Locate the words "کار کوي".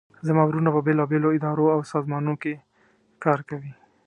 3.23-3.71